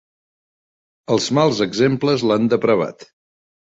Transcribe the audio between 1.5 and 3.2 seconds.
exemples l'han depravat.